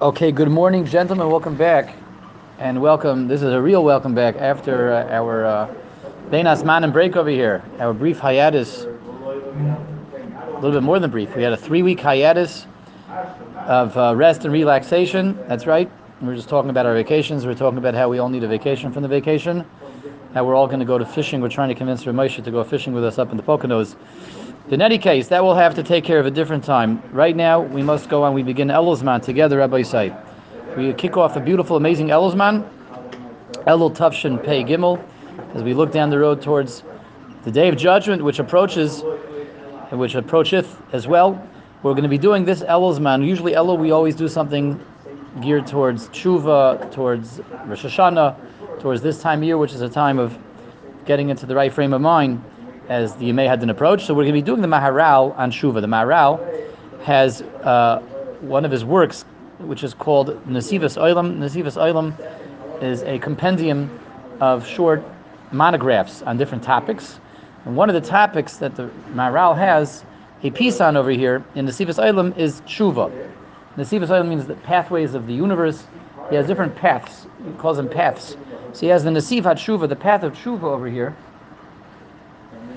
Okay, 0.00 0.30
good 0.30 0.48
morning, 0.48 0.84
gentlemen. 0.84 1.28
Welcome 1.28 1.56
back. 1.56 1.96
And 2.60 2.80
welcome, 2.80 3.26
this 3.26 3.42
is 3.42 3.52
a 3.52 3.60
real 3.60 3.82
welcome 3.82 4.14
back 4.14 4.36
after 4.36 4.92
uh, 4.92 5.08
our 5.08 5.44
uh, 5.44 5.74
Bein 6.30 6.44
Hazmanim 6.44 6.92
break 6.92 7.16
over 7.16 7.28
here, 7.28 7.64
our 7.80 7.92
brief 7.92 8.20
hiatus. 8.20 8.84
A 8.84 8.88
little 10.60 10.70
bit 10.70 10.84
more 10.84 11.00
than 11.00 11.10
brief. 11.10 11.34
We 11.34 11.42
had 11.42 11.52
a 11.52 11.56
three 11.56 11.82
week 11.82 11.98
hiatus 11.98 12.68
of 13.66 13.96
uh, 13.96 14.14
rest 14.14 14.44
and 14.44 14.52
relaxation. 14.52 15.36
That's 15.48 15.66
right. 15.66 15.90
We 16.20 16.28
are 16.28 16.36
just 16.36 16.48
talking 16.48 16.70
about 16.70 16.86
our 16.86 16.94
vacations. 16.94 17.44
We 17.44 17.50
are 17.50 17.56
talking 17.56 17.78
about 17.78 17.94
how 17.94 18.08
we 18.08 18.20
all 18.20 18.28
need 18.28 18.44
a 18.44 18.48
vacation 18.48 18.92
from 18.92 19.02
the 19.02 19.08
vacation. 19.08 19.66
How 20.32 20.44
we're 20.44 20.54
all 20.54 20.68
going 20.68 20.78
to 20.78 20.86
go 20.86 20.98
to 20.98 21.06
fishing. 21.06 21.40
We're 21.40 21.48
trying 21.48 21.70
to 21.70 21.74
convince 21.74 22.04
Ramosha 22.04 22.44
to 22.44 22.52
go 22.52 22.62
fishing 22.62 22.92
with 22.92 23.02
us 23.04 23.18
up 23.18 23.32
in 23.32 23.36
the 23.36 23.42
Poconos. 23.42 23.96
In 24.70 24.82
any 24.82 24.98
case, 24.98 25.28
that 25.28 25.42
will 25.42 25.54
have 25.54 25.74
to 25.76 25.82
take 25.82 26.04
care 26.04 26.20
of 26.20 26.26
a 26.26 26.30
different 26.30 26.62
time. 26.62 27.02
Right 27.10 27.34
now, 27.34 27.58
we 27.58 27.82
must 27.82 28.10
go 28.10 28.24
on. 28.24 28.34
We 28.34 28.42
begin 28.42 28.68
Elul 28.68 28.98
zman 28.98 29.22
together, 29.22 29.56
Rabbi 29.56 29.80
say. 29.80 30.14
We 30.76 30.92
kick 30.92 31.16
off 31.16 31.36
a 31.36 31.40
beautiful, 31.40 31.78
amazing 31.78 32.08
Elul 32.08 32.34
zman, 32.34 32.68
Elul 33.64 33.96
Tufshin 33.96 34.44
Pei 34.44 34.62
Gimel, 34.64 35.02
as 35.54 35.62
we 35.62 35.72
look 35.72 35.90
down 35.90 36.10
the 36.10 36.18
road 36.18 36.42
towards 36.42 36.82
the 37.44 37.50
day 37.50 37.68
of 37.68 37.78
judgment, 37.78 38.22
which 38.22 38.40
approaches, 38.40 39.02
and 39.90 39.98
which 39.98 40.14
approacheth 40.14 40.76
as 40.92 41.08
well. 41.08 41.42
We're 41.82 41.92
going 41.92 42.02
to 42.02 42.10
be 42.10 42.18
doing 42.18 42.44
this 42.44 42.60
Elul 42.60 42.94
zman. 42.98 43.26
Usually, 43.26 43.52
Elul, 43.52 43.78
we 43.78 43.90
always 43.90 44.14
do 44.14 44.28
something 44.28 44.78
geared 45.40 45.66
towards 45.66 46.08
Tshuva, 46.08 46.92
towards 46.92 47.40
Rosh 47.64 47.86
Hashanah, 47.86 48.80
towards 48.80 49.00
this 49.00 49.22
time 49.22 49.38
of 49.38 49.44
year, 49.44 49.56
which 49.56 49.72
is 49.72 49.80
a 49.80 49.88
time 49.88 50.18
of 50.18 50.36
getting 51.06 51.30
into 51.30 51.46
the 51.46 51.54
right 51.54 51.72
frame 51.72 51.94
of 51.94 52.02
mind 52.02 52.44
as 52.88 53.14
the 53.16 53.30
Yemei 53.30 53.46
Hadin 53.46 53.70
approach. 53.70 54.06
So 54.06 54.14
we're 54.14 54.24
going 54.24 54.34
to 54.34 54.40
be 54.40 54.42
doing 54.42 54.62
the 54.62 54.68
Maharal 54.68 55.36
on 55.38 55.50
Shuva. 55.50 55.80
The 55.80 55.86
Maharal 55.86 56.40
has 57.02 57.42
uh, 57.42 58.00
one 58.40 58.64
of 58.64 58.70
his 58.70 58.84
works, 58.84 59.24
which 59.58 59.84
is 59.84 59.94
called 59.94 60.28
Nasivas 60.46 60.96
Oilam. 60.96 61.38
Nasivas 61.38 61.76
Oilam 61.76 62.14
is 62.82 63.02
a 63.02 63.18
compendium 63.18 63.90
of 64.40 64.66
short 64.66 65.02
monographs 65.52 66.22
on 66.22 66.36
different 66.36 66.64
topics. 66.64 67.20
And 67.64 67.76
one 67.76 67.90
of 67.90 67.94
the 67.94 68.08
topics 68.08 68.56
that 68.56 68.74
the 68.74 68.90
Maharal 69.12 69.56
has 69.56 70.04
a 70.42 70.50
piece 70.50 70.80
on 70.80 70.96
over 70.96 71.10
here 71.10 71.44
in 71.54 71.66
Nasivas 71.66 72.02
Oilam 72.02 72.36
is 72.38 72.62
Shuva. 72.62 73.10
Nasivas 73.76 74.08
Oilam 74.08 74.28
means 74.28 74.46
the 74.46 74.54
pathways 74.54 75.14
of 75.14 75.26
the 75.26 75.34
universe. 75.34 75.84
He 76.30 76.36
has 76.36 76.46
different 76.46 76.74
paths. 76.74 77.26
He 77.44 77.52
calls 77.58 77.76
them 77.76 77.88
paths. 77.88 78.36
So 78.72 78.80
he 78.80 78.88
has 78.88 79.02
the 79.04 79.10
Nasiv 79.10 79.42
HaShuva, 79.42 79.88
the 79.88 79.96
path 79.96 80.22
of 80.22 80.34
Shuva 80.34 80.64
over 80.64 80.88
here 80.88 81.16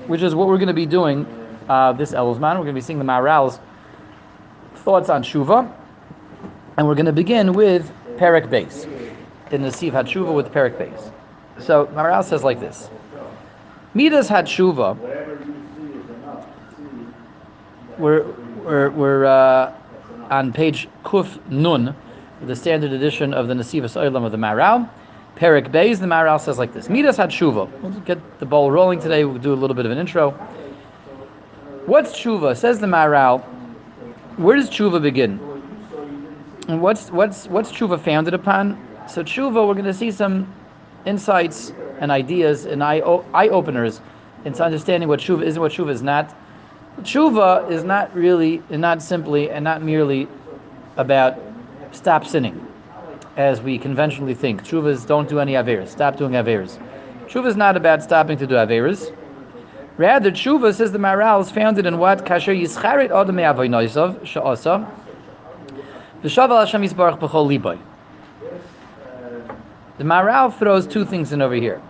which 0.06 0.22
is 0.22 0.34
what 0.34 0.48
we're 0.48 0.58
going 0.58 0.68
to 0.68 0.74
be 0.74 0.86
doing 0.86 1.26
uh, 1.68 1.92
this 1.92 2.12
Elul 2.12 2.36
zman. 2.36 2.54
We're 2.54 2.64
going 2.64 2.66
to 2.68 2.72
be 2.74 2.80
seeing 2.80 2.98
the 2.98 3.04
Maharal's 3.04 3.58
thoughts 4.76 5.08
on 5.08 5.22
Shuva, 5.22 5.72
and 6.76 6.86
we're 6.86 6.94
going 6.94 7.06
to 7.06 7.12
begin 7.12 7.52
with 7.52 7.90
Perek 8.16 8.48
Beis 8.48 8.84
in 9.52 9.62
the 9.62 9.68
Siv 9.68 9.92
Hatshuva 9.92 10.34
with 10.34 10.48
Perek 10.52 10.76
Beis. 10.76 11.12
So 11.58 11.86
Maral 11.86 12.24
says 12.24 12.42
like 12.42 12.60
this: 12.60 12.88
Midas 13.94 14.28
Hatshuva. 14.28 14.96
We're 17.98 18.24
we're, 18.64 18.90
we're 18.90 19.24
uh, 19.26 19.72
on 20.30 20.52
page 20.52 20.88
Kuf 21.04 21.38
Nun, 21.50 21.94
the 22.42 22.56
standard 22.56 22.92
edition 22.92 23.34
of 23.34 23.48
the 23.48 23.54
Nasivas 23.54 24.00
Olam 24.00 24.24
of 24.24 24.32
the 24.32 24.38
Maharal. 24.38 24.88
Perik 25.36 25.72
Beis, 25.72 25.98
the 25.98 26.06
Maharal 26.06 26.40
says 26.40 26.58
like 26.58 26.72
this: 26.72 26.88
Midas 26.88 27.16
Hatshuva. 27.16 27.70
We'll 27.80 27.92
get 28.00 28.38
the 28.38 28.46
ball 28.46 28.70
rolling 28.70 29.00
today. 29.00 29.24
We'll 29.24 29.38
do 29.38 29.52
a 29.52 29.56
little 29.56 29.74
bit 29.74 29.86
of 29.86 29.92
an 29.92 29.98
intro. 29.98 30.30
What's 31.86 32.12
tshuva? 32.12 32.56
Says 32.56 32.78
the 32.78 32.86
Maharal. 32.86 33.42
Where 34.36 34.56
does 34.56 34.70
tshuva 34.70 35.02
begin? 35.02 35.40
And 36.68 36.80
what's 36.80 37.10
what's 37.10 37.46
what's 37.48 37.72
tshuva 37.72 37.98
founded 37.98 38.34
upon? 38.34 38.78
So 39.08 39.24
tshuva, 39.24 39.66
we're 39.66 39.74
going 39.74 39.84
to 39.84 39.94
see 39.94 40.10
some 40.10 40.52
insights 41.06 41.72
and 41.98 42.12
ideas 42.12 42.66
and 42.66 42.84
eye, 42.84 42.98
eye 42.98 43.48
openers 43.48 44.00
into 44.44 44.62
understanding 44.62 45.08
what 45.08 45.20
tshuva 45.20 45.42
is 45.42 45.56
and 45.56 45.62
what 45.62 45.72
tshuva 45.72 45.90
is 45.90 46.02
not. 46.02 46.34
Tshuva 47.00 47.70
is 47.70 47.84
not 47.84 48.14
really, 48.14 48.62
and 48.70 48.80
not 48.80 49.02
simply, 49.02 49.50
and 49.50 49.64
not 49.64 49.82
merely 49.82 50.28
about 50.96 51.38
stop 51.90 52.26
sinning 52.26 52.71
as 53.36 53.62
we 53.62 53.78
conventionally 53.78 54.34
think. 54.34 54.62
Tshuva 54.62 55.06
don't 55.06 55.28
do 55.28 55.40
any 55.40 55.52
averas. 55.52 55.88
Stop 55.88 56.16
doing 56.16 56.32
averas. 56.32 56.78
Tshuva 57.26 57.46
is 57.46 57.56
not 57.56 57.76
about 57.76 58.02
stopping 58.02 58.36
to 58.38 58.46
do 58.46 58.54
averas. 58.54 59.14
Rather, 59.96 60.30
tshuva, 60.30 60.74
says 60.74 60.92
the 60.92 60.98
Maharal, 60.98 61.40
is 61.40 61.50
founded 61.50 61.86
in 61.86 61.98
what? 61.98 62.24
Kasher 62.24 62.58
yischarit 62.58 63.10
odem 63.10 63.36
avoinoisav 63.36 64.20
sha'asa 64.20 64.90
v'shaval 66.22 66.60
Hashem 66.60 66.82
yisbarach 66.82 67.18
b'chol 67.18 67.46
liboy. 67.46 67.78
The 69.98 70.04
Maharal 70.04 70.56
throws 70.58 70.86
two 70.86 71.04
things 71.04 71.32
in 71.32 71.42
over 71.42 71.54
here. 71.54 71.80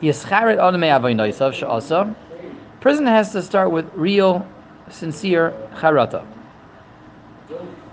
Yischarit 0.00 0.58
odem 0.58 0.84
avoinoisav 0.84 1.52
sha'asa. 1.52 2.14
Person 2.80 3.06
has 3.06 3.32
to 3.32 3.42
start 3.42 3.72
with 3.72 3.90
real, 3.94 4.46
sincere 4.88 5.52
charata 5.74 6.24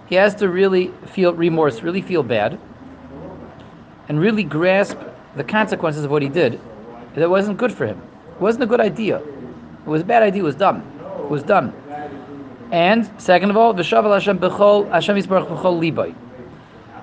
he 0.08 0.16
has 0.16 0.36
to 0.36 0.50
really 0.50 0.90
feel 1.08 1.34
remorse, 1.34 1.82
really 1.82 2.02
feel 2.02 2.24
bad, 2.24 2.60
and 4.10 4.20
really 4.20 4.44
grasp 4.44 4.98
the 5.36 5.44
consequences 5.44 6.04
of 6.04 6.12
what 6.12 6.22
he 6.22 6.30
did. 6.30 6.60
That 7.16 7.30
wasn't 7.30 7.58
good 7.58 7.72
for 7.72 7.86
him. 7.86 8.02
It 8.36 8.42
wasn't 8.42 8.64
a 8.64 8.68
good 8.68 8.82
idea. 8.82 9.18
It 9.18 9.88
was 9.88 10.02
a 10.02 10.06
bad 10.06 10.24
idea. 10.24 10.42
It 10.42 10.46
was 10.46 10.56
dumb. 10.56 10.84
It 11.20 11.30
was 11.30 11.44
done. 11.44 11.74
And 12.72 13.10
second 13.22 13.50
of 13.50 13.58
all, 13.58 13.74
v'shaval 13.74 14.14
Hashem 14.14 14.40
b'chol 14.40 14.90
Hashem 14.90 15.16
yisbarach 15.16 15.48
b'chol 15.48 15.80
libay. 15.80 16.16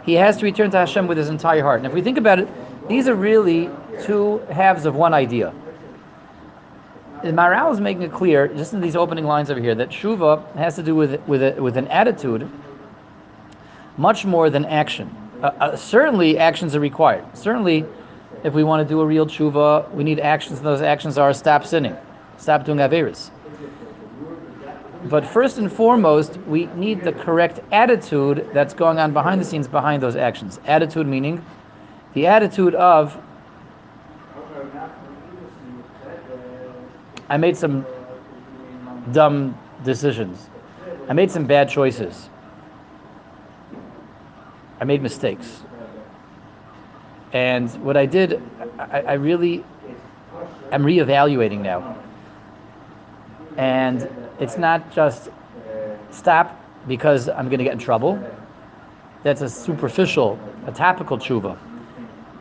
He 0.04 0.14
has 0.14 0.36
to 0.38 0.44
return 0.44 0.70
to 0.72 0.78
Hashem 0.78 1.06
with 1.06 1.16
his 1.16 1.28
entire 1.28 1.62
heart. 1.62 1.78
And 1.78 1.86
if 1.86 1.92
we 1.92 2.02
think 2.02 2.18
about 2.18 2.38
it, 2.38 2.48
these 2.88 3.06
are 3.06 3.14
really 3.14 3.70
two 4.02 4.38
halves 4.50 4.84
of 4.84 4.96
one 4.96 5.14
idea. 5.14 5.54
The 7.22 7.30
Maharal 7.30 7.72
is 7.72 7.80
making 7.80 8.02
it 8.02 8.12
clear, 8.12 8.48
just 8.48 8.72
in 8.72 8.80
these 8.80 8.96
opening 8.96 9.26
lines 9.26 9.50
over 9.50 9.60
here, 9.60 9.74
that 9.74 9.90
shuva 9.90 10.54
has 10.56 10.74
to 10.76 10.82
do 10.82 10.94
with 10.94 11.20
with 11.28 11.42
a, 11.42 11.62
with 11.62 11.76
an 11.76 11.86
attitude 11.88 12.50
much 14.00 14.24
more 14.24 14.48
than 14.48 14.64
action. 14.64 15.14
Uh, 15.42 15.46
uh, 15.46 15.76
certainly, 15.76 16.38
actions 16.38 16.74
are 16.74 16.80
required. 16.80 17.24
Certainly, 17.36 17.84
if 18.44 18.54
we 18.54 18.64
want 18.64 18.86
to 18.86 18.88
do 18.88 19.00
a 19.02 19.06
real 19.06 19.26
tshuva, 19.26 19.90
we 19.92 20.02
need 20.02 20.18
actions, 20.20 20.58
and 20.58 20.66
those 20.66 20.80
actions 20.80 21.18
are 21.18 21.34
stop 21.34 21.66
sinning, 21.66 21.94
stop 22.38 22.64
doing 22.64 22.78
averis. 22.78 23.30
But 25.04 25.26
first 25.26 25.58
and 25.58 25.70
foremost, 25.70 26.38
we 26.46 26.66
need 26.76 27.02
the 27.02 27.12
correct 27.12 27.60
attitude 27.72 28.48
that's 28.54 28.72
going 28.72 28.98
on 28.98 29.12
behind 29.12 29.40
the 29.40 29.44
scenes 29.44 29.68
behind 29.68 30.02
those 30.02 30.16
actions. 30.16 30.60
Attitude 30.64 31.06
meaning 31.06 31.44
the 32.14 32.26
attitude 32.26 32.74
of 32.74 33.16
I 37.28 37.36
made 37.36 37.56
some 37.56 37.86
dumb 39.12 39.56
decisions. 39.84 40.48
I 41.08 41.12
made 41.12 41.30
some 41.30 41.46
bad 41.46 41.68
choices. 41.68 42.28
I 44.80 44.84
made 44.84 45.02
mistakes. 45.02 45.62
And 47.32 47.70
what 47.84 47.96
I 47.96 48.06
did, 48.06 48.42
I, 48.78 49.02
I 49.02 49.12
really 49.14 49.64
am 50.72 50.82
reevaluating 50.82 51.60
now. 51.60 51.96
And 53.56 54.08
it's 54.40 54.56
not 54.56 54.90
just 54.90 55.28
stop 56.10 56.58
because 56.88 57.28
I'm 57.28 57.46
going 57.46 57.58
to 57.58 57.64
get 57.64 57.74
in 57.74 57.78
trouble. 57.78 58.18
That's 59.22 59.42
a 59.42 59.48
superficial, 59.48 60.38
a 60.66 60.72
topical 60.72 61.18
tshuva. 61.18 61.58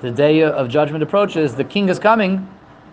The 0.01 0.11
day 0.11 0.43
of 0.43 0.69
judgment 0.69 1.03
approaches. 1.03 1.55
The 1.55 1.65
king 1.65 1.89
is 1.89 1.99
coming. 1.99 2.47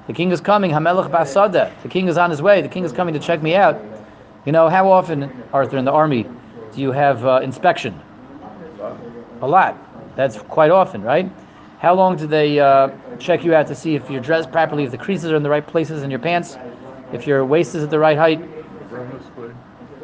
The 0.09 0.13
king 0.13 0.33
is 0.33 0.41
coming. 0.41 0.73
Hamelech 0.73 1.09
Basada. 1.09 1.71
The 1.83 1.89
king 1.89 2.09
is 2.09 2.19
on 2.19 2.31
his 2.31 2.43
way. 2.43 2.63
The 2.63 2.69
king 2.69 2.85
is 2.85 2.93
coming 2.93 3.15
to 3.15 3.21
check 3.21 3.43
me 3.43 3.55
out. 3.55 3.81
You 4.45 4.51
know, 4.53 4.69
how 4.69 4.91
often, 4.91 5.31
Arthur, 5.53 5.79
in 5.79 5.85
the 5.85 5.93
army, 5.93 6.27
do 6.75 6.81
you 6.81 6.91
have 6.91 7.25
uh, 7.25 7.41
inspection? 7.43 8.01
A 9.43 9.47
lot. 9.47 9.77
That's 10.17 10.39
quite 10.39 10.71
often, 10.71 11.03
right? 11.03 11.31
How 11.79 11.95
long 11.95 12.17
do 12.17 12.27
they 12.27 12.59
uh, 12.59 12.91
check 13.19 13.45
you 13.45 13.55
out 13.55 13.67
to 13.67 13.75
see 13.75 13.95
if 13.95 14.11
you're 14.11 14.21
dressed 14.21 14.51
properly, 14.51 14.85
if 14.85 14.91
the 14.91 14.99
creases 14.99 15.31
are 15.31 15.37
in 15.37 15.43
the 15.43 15.51
right 15.51 15.67
places 15.67 16.03
in 16.03 16.11
your 16.11 16.19
pants, 16.21 16.57
if 17.13 17.27
your 17.27 17.45
waist 17.45 17.75
is 17.75 17.85
at 17.85 17.91
the 17.91 17.99
right 17.99 18.17
height? 18.17 18.41
The 18.41 18.97
room 18.97 19.17
is 19.21 19.27
clean. 19.35 19.51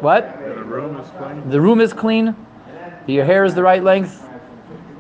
What? 0.01 0.39
The 0.39 0.65
room 0.65 1.01
is 1.01 1.11
clean. 1.11 1.51
The 1.51 1.61
room 1.61 1.81
is 1.81 1.93
clean. 1.93 2.37
Your 3.07 3.25
hair 3.25 3.45
is 3.45 3.55
the 3.55 3.63
right 3.63 3.83
length. 3.83 4.29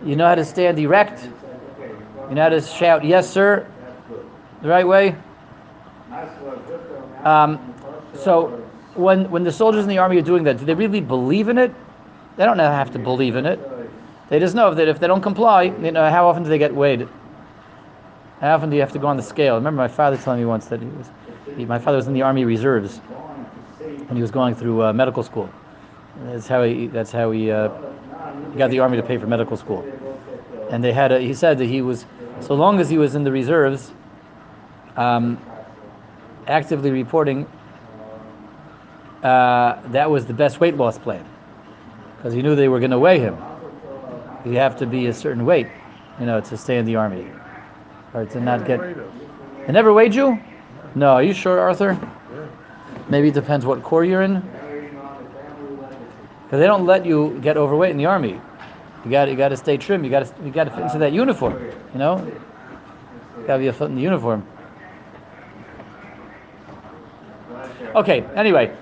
You 0.04 0.16
know 0.16 0.26
how 0.26 0.34
to 0.34 0.44
stand 0.44 0.78
erect. 0.78 1.28
You 2.28 2.34
know 2.34 2.42
how 2.42 2.48
to 2.48 2.60
shout, 2.62 3.04
yes, 3.04 3.30
sir, 3.30 3.66
the 4.62 4.68
right 4.68 4.86
way. 4.86 5.14
Um, 7.24 7.74
so 8.14 8.48
when, 8.94 9.30
when 9.30 9.44
the 9.44 9.52
soldiers 9.52 9.82
in 9.82 9.88
the 9.88 9.98
army 9.98 10.16
are 10.16 10.22
doing 10.22 10.42
that, 10.44 10.58
do 10.58 10.64
they 10.64 10.74
really 10.74 11.00
believe 11.00 11.48
in 11.48 11.58
it? 11.58 11.72
They 12.36 12.44
don't 12.44 12.58
have 12.58 12.90
to 12.92 12.98
believe 12.98 13.36
in 13.36 13.44
it. 13.44 13.60
They 14.28 14.38
just 14.38 14.54
know 14.54 14.72
that 14.74 14.88
if 14.88 14.98
they 14.98 15.06
don't 15.06 15.20
comply, 15.20 15.64
you 15.64 15.90
know, 15.90 16.08
how 16.08 16.26
often 16.26 16.42
do 16.42 16.48
they 16.48 16.58
get 16.58 16.74
weighed? 16.74 17.08
How 18.40 18.54
often 18.54 18.70
do 18.70 18.76
you 18.76 18.82
have 18.82 18.92
to 18.92 18.98
go 18.98 19.06
on 19.06 19.16
the 19.16 19.22
scale? 19.22 19.54
I 19.54 19.56
remember 19.56 19.78
my 19.78 19.88
father 19.88 20.16
telling 20.16 20.40
me 20.40 20.46
once 20.46 20.66
that 20.66 20.80
he 20.80 20.86
was, 20.86 21.10
he, 21.56 21.64
my 21.64 21.78
father 21.78 21.98
was 21.98 22.08
in 22.08 22.14
the 22.14 22.22
Army 22.22 22.44
Reserves, 22.44 23.00
and 23.80 24.16
he 24.16 24.22
was 24.22 24.30
going 24.30 24.54
through 24.54 24.82
uh, 24.82 24.92
medical 24.92 25.22
school. 25.22 25.48
That's 26.24 26.48
how 26.48 26.64
he. 26.64 26.86
That's 26.88 27.12
how 27.12 27.30
he, 27.30 27.50
uh, 27.50 27.68
got 28.56 28.70
the 28.70 28.80
army 28.80 28.96
to 28.96 29.02
pay 29.02 29.16
for 29.18 29.26
medical 29.26 29.56
school. 29.56 29.84
And 30.70 30.82
they 30.82 30.92
had. 30.92 31.12
A, 31.12 31.20
he 31.20 31.34
said 31.34 31.58
that 31.58 31.66
he 31.66 31.82
was, 31.82 32.06
so 32.40 32.54
long 32.54 32.80
as 32.80 32.90
he 32.90 32.98
was 32.98 33.14
in 33.14 33.24
the 33.24 33.32
reserves, 33.32 33.92
um, 34.96 35.38
actively 36.46 36.90
reporting. 36.90 37.46
Uh, 39.22 39.80
that 39.90 40.10
was 40.10 40.26
the 40.26 40.34
best 40.34 40.58
weight 40.58 40.76
loss 40.76 40.98
plan, 40.98 41.24
because 42.16 42.34
he 42.34 42.42
knew 42.42 42.56
they 42.56 42.68
were 42.68 42.80
going 42.80 42.90
to 42.90 42.98
weigh 42.98 43.20
him. 43.20 43.36
You 44.44 44.52
have 44.52 44.76
to 44.78 44.86
be 44.86 45.06
a 45.06 45.12
certain 45.12 45.44
weight, 45.44 45.68
you 46.18 46.26
know, 46.26 46.40
to 46.40 46.56
stay 46.56 46.78
in 46.78 46.84
the 46.84 46.96
army, 46.96 47.26
or 48.12 48.26
to 48.26 48.40
not 48.40 48.66
get. 48.66 48.80
They 49.66 49.72
never 49.72 49.92
weighed 49.92 50.14
you? 50.14 50.40
No. 50.94 51.10
Are 51.10 51.22
you 51.22 51.32
sure, 51.32 51.60
Arthur? 51.60 51.98
Maybe 53.08 53.28
it 53.28 53.34
depends 53.34 53.64
what 53.64 53.82
corps 53.82 54.04
you're 54.04 54.22
in. 54.22 54.40
Because 56.44 56.60
they 56.60 56.66
don't 56.66 56.86
let 56.86 57.06
you 57.06 57.38
get 57.40 57.56
overweight 57.56 57.90
in 57.92 57.96
the 57.96 58.06
army. 58.06 58.40
You 59.04 59.10
got 59.10 59.28
you 59.28 59.36
got 59.36 59.48
to 59.48 59.56
stay 59.56 59.76
trim. 59.76 60.04
You 60.04 60.10
got 60.10 60.26
to 60.26 60.44
you 60.44 60.50
got 60.50 60.64
to 60.64 60.70
fit 60.70 60.80
into 60.80 60.98
that 60.98 61.12
uniform. 61.12 61.54
You 61.92 61.98
know, 61.98 62.16
got 63.46 63.54
to 63.54 63.58
be 63.58 63.68
a 63.68 63.72
foot 63.72 63.90
in 63.90 63.96
the 63.96 64.02
uniform. 64.02 64.46
Okay. 67.94 68.22
Anyway, 68.34 68.76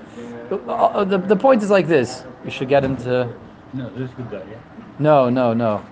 uh, 0.51 0.57
uh, 0.57 1.05
the 1.05 1.19
the 1.19 1.37
point 1.37 1.63
is 1.63 1.71
like 1.71 1.87
this. 1.87 2.25
You 2.45 2.51
should 2.51 2.69
get 2.69 2.85
into. 2.85 3.33
No, 3.73 3.89
this 3.91 4.11
is 4.11 4.17
the 4.17 4.23
guy, 4.25 4.45
yeah? 4.51 4.59
No, 4.99 5.31
no, 5.31 5.55
no. 5.55 5.85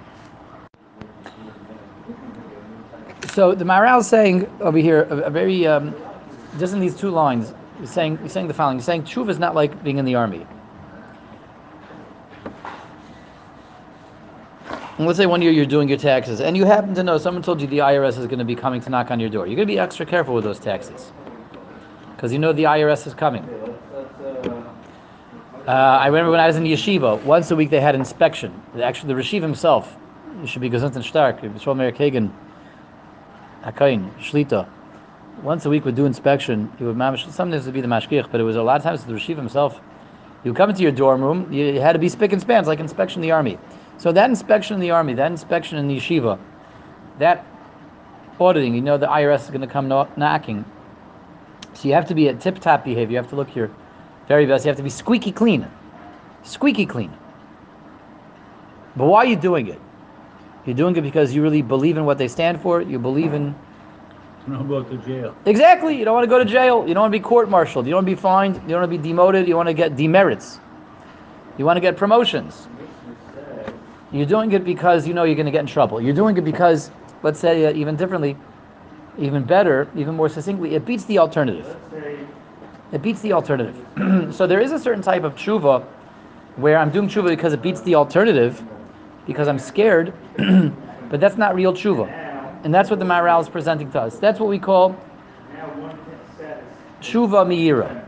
So 3.32 3.54
the 3.54 3.64
Maharal 3.64 4.00
is 4.00 4.08
saying 4.08 4.50
over 4.60 4.78
here 4.78 5.02
a, 5.10 5.16
a 5.18 5.30
very 5.30 5.66
um, 5.66 5.94
just 6.58 6.72
in 6.72 6.80
these 6.80 6.96
two 6.96 7.10
lines. 7.10 7.54
He's 7.78 7.90
saying 7.90 8.18
he's 8.18 8.32
saying 8.32 8.48
the 8.48 8.54
following. 8.54 8.78
He's 8.78 8.86
saying 8.86 9.04
tshuva 9.04 9.30
is 9.30 9.38
not 9.38 9.54
like 9.54 9.84
being 9.84 9.98
in 9.98 10.04
the 10.04 10.16
army. 10.16 10.44
And 14.98 15.06
let's 15.06 15.16
say 15.16 15.26
one 15.26 15.40
year 15.40 15.52
you're 15.52 15.64
doing 15.64 15.88
your 15.88 15.98
taxes, 15.98 16.40
and 16.40 16.56
you 16.56 16.64
happen 16.64 16.92
to 16.94 17.04
know 17.04 17.18
someone 17.18 17.44
told 17.44 17.60
you 17.60 17.68
the 17.68 17.78
IRS 17.78 18.18
is 18.18 18.26
going 18.26 18.40
to 18.40 18.44
be 18.44 18.56
coming 18.56 18.80
to 18.80 18.90
knock 18.90 19.12
on 19.12 19.20
your 19.20 19.30
door. 19.30 19.46
You're 19.46 19.54
going 19.54 19.68
to 19.68 19.72
be 19.72 19.78
extra 19.78 20.04
careful 20.04 20.34
with 20.34 20.42
those 20.42 20.58
taxes 20.58 21.12
because 22.16 22.32
you 22.32 22.40
know 22.40 22.52
the 22.52 22.64
IRS 22.64 23.06
is 23.06 23.14
coming. 23.14 23.48
Uh, 25.68 25.98
I 26.00 26.06
remember 26.06 26.30
when 26.30 26.40
I 26.40 26.46
was 26.46 26.56
in 26.56 26.64
yeshiva, 26.64 27.22
once 27.24 27.50
a 27.50 27.56
week 27.56 27.68
they 27.68 27.78
had 27.78 27.94
inspection. 27.94 28.58
Actually, 28.82 29.12
the 29.12 29.20
Rashiv 29.20 29.42
himself, 29.42 29.94
he 30.40 30.46
should 30.46 30.62
be 30.62 30.70
gesund 30.70 30.96
and 30.96 31.04
stark, 31.04 31.42
Yisrael 31.42 31.76
Meir 31.76 31.92
Kagan, 31.92 32.32
Hakain, 33.62 34.10
Shlita. 34.14 34.66
Once 35.42 35.66
a 35.66 35.68
week 35.68 35.84
would 35.84 35.94
do 35.94 36.06
inspection. 36.06 36.72
He 36.78 36.84
would 36.84 36.96
sometimes 37.18 37.66
it 37.66 37.68
would 37.68 37.74
be 37.74 37.82
the 37.82 37.86
mashgiach, 37.86 38.30
but 38.32 38.40
it 38.40 38.44
was 38.44 38.56
a 38.56 38.62
lot 38.62 38.78
of 38.78 38.82
times 38.82 39.04
the 39.04 39.12
Rashiv 39.12 39.36
himself. 39.36 39.78
You 40.42 40.54
come 40.54 40.70
into 40.70 40.82
your 40.82 40.90
dorm 40.90 41.20
room, 41.20 41.52
you 41.52 41.78
had 41.78 41.92
to 41.92 41.98
be 41.98 42.08
spick 42.08 42.32
and 42.32 42.40
spans, 42.40 42.66
like 42.66 42.80
inspection 42.80 43.22
in 43.22 43.28
the 43.28 43.32
army. 43.32 43.58
So 43.98 44.10
that 44.10 44.30
inspection 44.30 44.72
in 44.72 44.80
the 44.80 44.92
army, 44.92 45.12
that 45.12 45.30
inspection 45.30 45.76
in 45.76 45.86
the 45.86 45.98
yeshiva, 45.98 46.38
that 47.18 47.44
auditing, 48.40 48.74
you 48.74 48.80
know 48.80 48.96
the 48.96 49.08
IRS 49.08 49.40
is 49.40 49.48
going 49.48 49.60
to 49.60 49.66
come 49.66 49.86
knocking. 49.86 50.64
So 51.74 51.88
you 51.88 51.92
have 51.92 52.08
to 52.08 52.14
be 52.14 52.30
at 52.30 52.40
tip-top 52.40 52.84
behavior. 52.84 53.10
You 53.10 53.16
have 53.18 53.28
to 53.28 53.36
look 53.36 53.54
your 53.54 53.70
very 54.28 54.46
best. 54.46 54.64
You 54.64 54.68
have 54.68 54.76
to 54.76 54.82
be 54.82 54.90
squeaky 54.90 55.32
clean. 55.32 55.66
Squeaky 56.44 56.86
clean. 56.86 57.12
But 58.96 59.06
why 59.06 59.20
are 59.20 59.26
you 59.26 59.36
doing 59.36 59.68
it? 59.68 59.80
You're 60.64 60.76
doing 60.76 60.94
it 60.96 61.00
because 61.02 61.34
you 61.34 61.42
really 61.42 61.62
believe 61.62 61.96
in 61.96 62.04
what 62.04 62.18
they 62.18 62.28
stand 62.28 62.60
for. 62.60 62.82
You 62.82 62.98
believe 62.98 63.32
in 63.32 63.54
How 64.46 64.60
about 64.60 64.90
the 64.90 64.98
jail? 64.98 65.34
exactly. 65.46 65.96
You 65.96 66.04
don't 66.04 66.14
want 66.14 66.24
to 66.24 66.28
go 66.28 66.38
to 66.38 66.44
jail. 66.44 66.86
You 66.86 66.94
don't 66.94 67.02
want 67.02 67.12
to 67.12 67.18
be 67.18 67.22
court-martialed. 67.22 67.86
You 67.86 67.92
don't 67.92 68.04
want 68.04 68.08
to 68.08 68.16
be 68.16 68.20
fined. 68.20 68.56
You 68.56 68.68
don't 68.68 68.80
want 68.82 68.92
to 68.92 68.98
be 68.98 69.08
demoted. 69.08 69.48
You 69.48 69.56
want 69.56 69.68
to 69.68 69.74
get 69.74 69.96
demerits. 69.96 70.60
You 71.56 71.64
want 71.64 71.76
to 71.76 71.80
get 71.80 71.96
promotions. 71.96 72.68
You're 74.12 74.26
doing 74.26 74.52
it 74.52 74.64
because 74.64 75.06
you 75.06 75.14
know 75.14 75.24
you're 75.24 75.34
going 75.34 75.46
to 75.46 75.52
get 75.52 75.60
in 75.60 75.66
trouble. 75.66 76.00
You're 76.00 76.14
doing 76.14 76.36
it 76.36 76.42
because, 76.42 76.90
let's 77.22 77.38
say, 77.38 77.66
uh, 77.66 77.72
even 77.72 77.94
differently, 77.96 78.36
even 79.18 79.44
better, 79.44 79.86
even 79.96 80.14
more 80.14 80.28
succinctly, 80.28 80.74
it 80.74 80.86
beats 80.86 81.04
the 81.04 81.18
alternative. 81.18 81.76
It 82.92 83.02
beats 83.02 83.20
the 83.20 83.32
alternative. 83.32 83.76
so 84.34 84.46
there 84.46 84.60
is 84.60 84.72
a 84.72 84.78
certain 84.78 85.02
type 85.02 85.24
of 85.24 85.34
tshuva 85.34 85.84
where 86.56 86.78
I'm 86.78 86.90
doing 86.90 87.08
tshuva 87.08 87.28
because 87.28 87.52
it 87.52 87.62
beats 87.62 87.80
the 87.82 87.94
alternative, 87.94 88.62
because 89.26 89.46
I'm 89.46 89.58
scared, 89.58 90.12
but 91.10 91.20
that's 91.20 91.36
not 91.36 91.54
real 91.54 91.72
tshuva. 91.72 92.08
And 92.64 92.74
that's 92.74 92.90
what 92.90 92.98
the 92.98 93.04
Maharal 93.04 93.40
is 93.40 93.48
presenting 93.48 93.90
to 93.92 94.00
us. 94.00 94.18
That's 94.18 94.40
what 94.40 94.48
we 94.48 94.58
call 94.58 94.96
tshuva 97.00 97.46
miyira. 97.46 98.04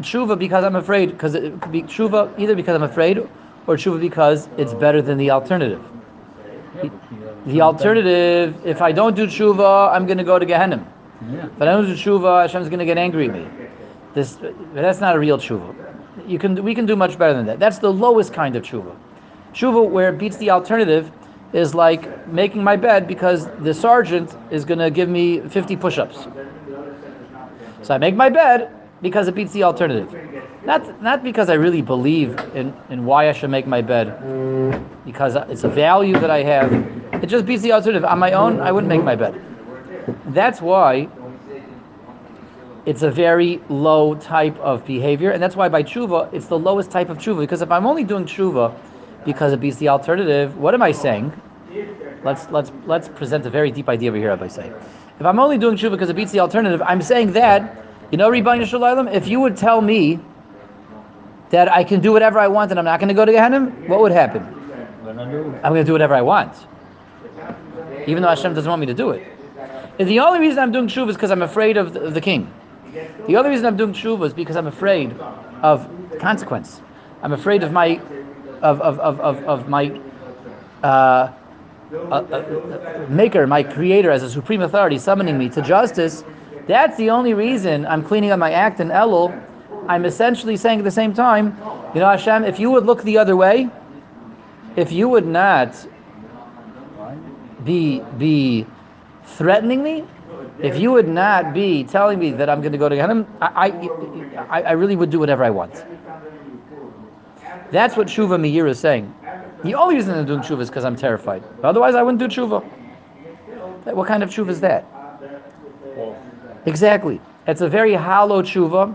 Tshuva 0.00 0.38
because 0.38 0.64
I'm 0.64 0.76
afraid, 0.76 1.10
because 1.10 1.34
it 1.34 1.60
could 1.60 1.70
be 1.70 1.82
tshuva 1.82 2.38
either 2.38 2.56
because 2.56 2.74
I'm 2.74 2.82
afraid 2.82 3.18
or 3.66 3.76
tshuva 3.76 4.00
because 4.00 4.48
it's 4.56 4.74
better 4.74 5.02
than 5.02 5.18
the 5.18 5.30
alternative. 5.30 5.80
But 6.80 6.90
The 7.46 7.60
alternative, 7.60 8.54
if 8.64 8.80
I 8.80 8.92
don't 8.92 9.14
do 9.14 9.26
tshuva, 9.26 9.92
I'm 9.92 10.06
going 10.06 10.18
to 10.18 10.24
go 10.24 10.38
to 10.38 10.46
Gehenna. 10.46 10.84
Yeah. 11.30 11.46
If 11.46 11.62
I 11.62 11.64
don't 11.66 11.86
do 11.86 11.94
tshuva, 11.94 12.42
Hashem's 12.42 12.68
going 12.68 12.80
to 12.80 12.84
get 12.84 12.98
angry 12.98 13.28
at 13.28 13.34
me. 13.34 13.46
This, 14.14 14.38
that's 14.74 15.00
not 15.00 15.16
a 15.16 15.18
real 15.18 15.38
tshuva. 15.38 15.74
You 16.26 16.38
can, 16.38 16.62
we 16.62 16.74
can 16.74 16.86
do 16.86 16.96
much 16.96 17.18
better 17.18 17.32
than 17.32 17.46
that. 17.46 17.58
That's 17.58 17.78
the 17.78 17.92
lowest 17.92 18.32
kind 18.32 18.56
of 18.56 18.62
tshuva. 18.62 18.94
Tshuva 19.54 19.88
where 19.88 20.10
it 20.10 20.18
beats 20.18 20.36
the 20.36 20.50
alternative 20.50 21.10
is 21.52 21.74
like 21.74 22.26
making 22.28 22.62
my 22.62 22.76
bed 22.76 23.06
because 23.06 23.46
the 23.60 23.74
sergeant 23.74 24.36
is 24.50 24.64
going 24.64 24.78
to 24.78 24.90
give 24.90 25.08
me 25.08 25.40
50 25.40 25.76
push-ups. 25.76 26.26
So 27.82 27.94
I 27.94 27.98
make 27.98 28.14
my 28.14 28.28
bed 28.28 28.70
because 29.02 29.28
it 29.28 29.34
beats 29.34 29.52
the 29.52 29.64
alternative. 29.64 30.14
Not, 30.64 31.02
not 31.02 31.24
because 31.24 31.50
I 31.50 31.54
really 31.54 31.82
believe 31.82 32.38
in, 32.54 32.72
in 32.88 33.04
why 33.04 33.28
I 33.28 33.32
should 33.32 33.50
make 33.50 33.66
my 33.66 33.82
bed, 33.82 34.06
because 35.04 35.34
it's 35.50 35.64
a 35.64 35.68
value 35.68 36.16
that 36.20 36.30
I 36.30 36.42
have. 36.44 36.72
It 37.22 37.26
just 37.26 37.44
beats 37.44 37.62
the 37.62 37.72
alternative. 37.72 38.04
On 38.04 38.18
my 38.18 38.32
own, 38.32 38.60
I 38.60 38.70
wouldn't 38.70 38.88
make 38.88 39.02
my 39.02 39.16
bed. 39.16 39.40
That's 40.26 40.60
why 40.60 41.08
it's 42.84 43.02
a 43.02 43.10
very 43.10 43.60
low 43.68 44.14
type 44.14 44.58
of 44.58 44.84
behavior, 44.84 45.30
and 45.30 45.42
that's 45.42 45.56
why 45.56 45.68
by 45.68 45.82
tshuva, 45.82 46.32
it's 46.32 46.46
the 46.46 46.58
lowest 46.58 46.90
type 46.90 47.08
of 47.08 47.18
tshuva. 47.18 47.40
Because 47.40 47.62
if 47.62 47.70
I'm 47.70 47.86
only 47.86 48.04
doing 48.04 48.24
tshuva 48.24 48.74
because 49.24 49.52
it 49.52 49.60
beats 49.60 49.76
the 49.76 49.88
alternative, 49.88 50.56
what 50.58 50.74
am 50.74 50.82
I 50.82 50.92
saying? 50.92 51.32
Let's 52.24 52.48
let's 52.50 52.72
let's 52.86 53.08
present 53.08 53.46
a 53.46 53.50
very 53.50 53.70
deep 53.70 53.88
idea 53.88 54.10
over 54.10 54.18
here. 54.18 54.36
By 54.36 54.48
saying, 54.48 54.72
if 55.18 55.26
I'm 55.26 55.38
only 55.38 55.58
doing 55.58 55.76
tshuva 55.76 55.92
because 55.92 56.10
it 56.10 56.16
beats 56.16 56.32
the 56.32 56.40
alternative, 56.40 56.82
I'm 56.82 57.02
saying 57.02 57.32
that 57.32 57.82
you 58.12 58.18
know, 58.18 58.30
Ribono 58.30 58.66
Shel 58.66 58.80
Olam, 58.80 59.12
if 59.12 59.26
you 59.26 59.40
would 59.40 59.56
tell 59.56 59.80
me 59.80 60.20
that 61.48 61.72
I 61.72 61.82
can 61.82 62.00
do 62.00 62.12
whatever 62.12 62.38
I 62.38 62.46
want 62.46 62.70
and 62.70 62.78
I'm 62.78 62.84
not 62.84 63.00
going 63.00 63.08
to 63.08 63.14
go 63.14 63.24
to 63.24 63.32
Gehenna, 63.32 63.64
what 63.86 64.00
would 64.00 64.12
happen? 64.12 64.42
I 64.42 65.10
I'm 65.10 65.72
going 65.72 65.76
to 65.76 65.84
do 65.84 65.92
whatever 65.92 66.14
I 66.14 66.20
want, 66.20 66.54
even 68.06 68.22
though 68.22 68.28
Hashem 68.28 68.52
doesn't 68.52 68.68
want 68.68 68.80
me 68.80 68.86
to 68.86 68.94
do 68.94 69.10
it. 69.10 69.26
If 69.96 70.08
the 70.08 70.20
only 70.20 70.40
reason 70.40 70.58
I'm 70.58 70.72
doing 70.72 70.88
tshuva 70.88 71.08
is 71.08 71.16
because 71.16 71.30
I'm 71.30 71.40
afraid 71.40 71.78
of 71.78 71.94
the, 71.94 72.02
of 72.02 72.14
the 72.14 72.20
king. 72.20 72.52
The 73.26 73.36
other 73.36 73.48
reason 73.48 73.66
I'm 73.66 73.76
doing 73.76 73.92
tshuva 73.92 74.26
is 74.26 74.32
because 74.32 74.56
I'm 74.56 74.66
afraid 74.66 75.12
of 75.62 75.88
consequence. 76.18 76.80
I'm 77.22 77.32
afraid 77.32 77.62
of 77.62 77.72
my, 77.72 78.00
of 78.62 78.80
of 78.80 78.98
of 79.00 79.20
of, 79.20 79.44
of 79.44 79.68
my. 79.68 80.00
Uh, 80.82 81.32
uh, 81.92 82.14
uh, 82.14 83.06
maker, 83.10 83.46
my 83.46 83.62
creator, 83.62 84.10
as 84.10 84.22
a 84.22 84.30
supreme 84.30 84.62
authority, 84.62 84.98
summoning 84.98 85.36
me 85.36 85.50
to 85.50 85.60
justice. 85.60 86.24
That's 86.66 86.96
the 86.96 87.10
only 87.10 87.34
reason 87.34 87.84
I'm 87.84 88.02
cleaning 88.02 88.30
up 88.30 88.38
my 88.38 88.52
act 88.52 88.80
in 88.80 88.88
Elul. 88.88 89.38
I'm 89.88 90.06
essentially 90.06 90.56
saying 90.56 90.78
at 90.78 90.84
the 90.84 90.90
same 90.90 91.12
time, 91.12 91.54
you 91.92 92.00
know, 92.00 92.08
Hashem, 92.08 92.44
if 92.44 92.58
you 92.58 92.70
would 92.70 92.86
look 92.86 93.02
the 93.02 93.18
other 93.18 93.36
way, 93.36 93.68
if 94.76 94.90
you 94.90 95.06
would 95.08 95.26
not 95.26 95.86
be 97.62 98.00
be 98.16 98.64
threatening 99.24 99.82
me, 99.82 100.04
if 100.60 100.78
you 100.78 100.92
would 100.92 101.08
not 101.08 101.54
be 101.54 101.84
telling 101.84 102.18
me 102.18 102.30
that 102.32 102.48
I'm 102.48 102.60
going 102.60 102.72
to 102.72 102.78
go 102.78 102.88
to 102.88 102.94
Gehenna, 102.94 103.26
I, 103.40 103.70
I, 104.50 104.62
I 104.62 104.72
really 104.72 104.96
would 104.96 105.10
do 105.10 105.18
whatever 105.18 105.44
I 105.44 105.50
want. 105.50 105.84
That's 107.70 107.96
what 107.96 108.06
Shuva 108.06 108.38
Meir 108.38 108.66
is 108.66 108.78
saying. 108.78 109.12
The 109.64 109.74
only 109.74 109.94
reason 109.94 110.18
I'm 110.18 110.26
doing 110.26 110.40
tshuva 110.40 110.60
is 110.60 110.68
because 110.68 110.84
I'm 110.84 110.96
terrified. 110.96 111.42
Otherwise, 111.62 111.94
I 111.94 112.02
wouldn't 112.02 112.18
do 112.18 112.26
tshuva. 112.26 112.62
What 113.84 114.08
kind 114.08 114.22
of 114.22 114.30
tshuva 114.30 114.50
is 114.50 114.60
that? 114.60 114.84
Exactly. 116.66 117.20
It's 117.46 117.60
a 117.60 117.68
very 117.68 117.94
hollow 117.94 118.42
tshuva. 118.42 118.94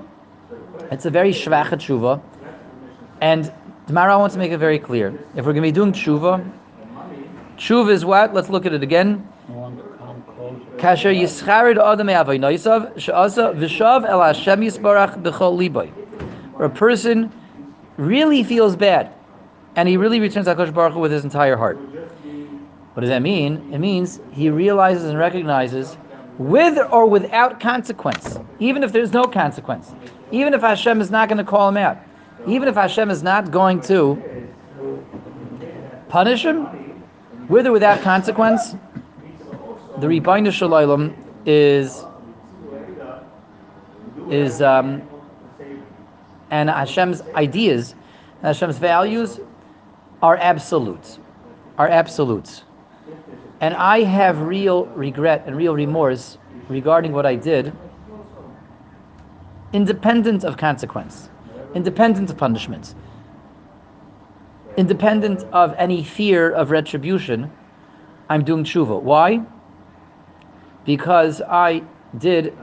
It's 0.92 1.06
a 1.06 1.10
very 1.10 1.32
shvacha 1.32 1.72
tshuva. 1.72 2.22
And 3.22 3.52
the 3.88 3.94
Mara 3.94 4.18
wants 4.20 4.36
to 4.36 4.40
make 4.40 4.52
it 4.52 4.58
very 4.58 4.78
clear. 4.78 5.18
If 5.36 5.46
we're 5.46 5.54
going 5.54 5.56
to 5.56 5.62
be 5.62 5.72
doing 5.72 5.94
tshuva, 5.94 6.50
tshuva 7.58 7.92
is 7.92 8.06
what? 8.06 8.34
Let's 8.34 8.50
look 8.50 8.66
at 8.66 8.74
it 8.74 8.84
again. 8.84 9.28
I 9.48 9.52
want 9.54 9.78
to 9.78 9.84
come 9.98 10.22
closer. 10.36 10.67
Kasher 10.78 11.14
yischarid 11.14 11.78
adam 11.78 12.10
el 12.10 12.26
Hashem 14.22 14.62
yisbarach 14.62 15.22
b'chol 15.22 15.58
liboy. 15.58 15.90
Where 16.54 16.68
a 16.68 16.70
person 16.70 17.32
really 17.98 18.44
feels 18.44 18.76
bad, 18.76 19.12
and 19.76 19.90
he 19.90 19.98
really 19.98 20.20
returns 20.20 20.48
HaKadosh 20.48 20.74
Baruch 20.74 20.94
Hu 20.94 21.00
with 21.00 21.12
his 21.12 21.24
entire 21.24 21.58
heart. 21.58 21.78
What 22.94 23.02
does 23.02 23.10
that 23.10 23.22
mean? 23.22 23.74
It 23.74 23.80
means 23.80 24.20
he 24.32 24.50
realizes 24.50 25.06
and 25.06 25.18
recognizes, 25.18 25.98
with 26.38 26.78
or 26.92 27.08
without 27.08 27.60
consequence, 27.60 28.40
even 28.60 28.84
if 28.84 28.92
there's 28.92 29.14
no 29.14 29.24
consequence, 29.24 29.94
even 30.32 30.54
if 30.54 30.62
Hashem 30.62 31.02
is 31.02 31.10
not 31.10 31.28
going 31.28 31.38
to 31.38 31.44
call 31.44 31.70
him 31.70 31.78
out, 31.78 31.98
even 32.48 32.68
if 32.68 32.76
Hashem 32.76 33.10
is 33.10 33.24
not 33.24 33.52
going 33.52 33.82
to 33.82 34.48
punish 36.10 36.44
him, 36.44 36.68
with 37.50 37.66
or 37.66 37.72
without 37.72 38.02
consequence, 38.02 38.76
the 39.98 40.08
Ribono 40.08 40.52
Shel 40.52 40.70
Olam 40.70 41.16
is 41.46 42.06
is 44.30 44.62
um, 44.62 45.02
and 46.52 46.70
Hashem's 46.70 47.22
ideas, 47.36 47.96
Hashem's 48.42 48.78
values 48.78 49.40
are 50.22 50.38
absolutes, 50.38 51.20
are 51.78 51.88
absolutes. 51.88 52.64
And 53.60 53.74
I 53.74 54.04
have 54.04 54.42
real 54.42 54.86
regret 54.88 55.44
and 55.48 55.56
real 55.56 55.74
remorse 55.74 56.38
regarding 56.70 57.12
what 57.12 57.26
I 57.26 57.36
did, 57.36 57.74
independent 59.74 60.44
of 60.44 60.58
consequence, 60.58 61.30
independent 61.74 62.30
of 62.30 62.38
punishment, 62.38 62.94
independent 64.78 65.44
of 65.52 65.74
any 65.78 66.04
fear 66.04 66.52
of 66.52 66.70
retribution. 66.70 67.52
I'm 68.30 68.44
doing 68.44 68.64
tshuva. 68.64 69.02
Why? 69.02 69.42
Because 70.88 71.42
I 71.42 71.84
did 72.18 72.58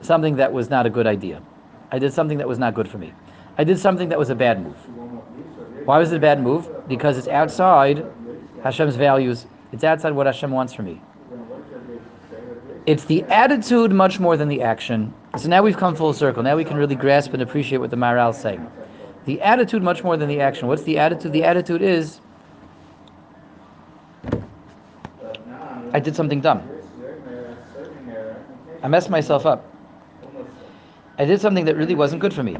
something 0.00 0.36
that 0.36 0.52
was 0.52 0.68
not 0.68 0.84
a 0.84 0.90
good 0.90 1.06
idea. 1.06 1.40
I 1.92 2.00
did 2.00 2.12
something 2.12 2.36
that 2.38 2.48
was 2.48 2.58
not 2.58 2.74
good 2.74 2.88
for 2.88 2.98
me. 2.98 3.14
I 3.56 3.62
did 3.62 3.78
something 3.78 4.08
that 4.08 4.18
was 4.18 4.28
a 4.28 4.34
bad 4.34 4.62
move. 4.62 4.76
Why 5.86 5.98
was 5.98 6.12
it 6.12 6.16
a 6.16 6.20
bad 6.20 6.42
move? 6.42 6.68
Because 6.88 7.16
it's 7.16 7.28
outside 7.28 8.04
Hashem's 8.64 8.96
values. 8.96 9.46
It's 9.72 9.84
outside 9.84 10.12
what 10.12 10.26
Hashem 10.26 10.50
wants 10.50 10.72
for 10.72 10.82
me. 10.82 11.00
It's 12.86 13.04
the 13.04 13.22
attitude 13.24 13.92
much 13.92 14.18
more 14.18 14.36
than 14.36 14.48
the 14.48 14.60
action. 14.60 15.14
So 15.38 15.48
now 15.48 15.62
we've 15.62 15.76
come 15.76 15.94
full 15.94 16.12
circle. 16.12 16.42
Now 16.42 16.56
we 16.56 16.64
can 16.64 16.76
really 16.76 16.96
grasp 16.96 17.32
and 17.34 17.40
appreciate 17.42 17.78
what 17.78 17.90
the 17.90 17.96
Maharal 17.96 18.30
is 18.30 18.36
saying. 18.36 18.66
The 19.26 19.40
attitude 19.40 19.82
much 19.82 20.02
more 20.02 20.16
than 20.16 20.28
the 20.28 20.40
action. 20.40 20.66
What's 20.66 20.82
the 20.82 20.98
attitude? 20.98 21.32
The 21.32 21.44
attitude 21.44 21.82
is 21.82 22.20
I 25.92 26.00
did 26.00 26.16
something 26.16 26.40
dumb. 26.40 26.73
I 28.84 28.88
messed 28.88 29.08
myself 29.08 29.46
up. 29.46 29.64
I 31.16 31.24
did 31.24 31.40
something 31.40 31.64
that 31.64 31.74
really 31.74 31.94
wasn't 31.94 32.20
good 32.20 32.34
for 32.34 32.42
me. 32.42 32.58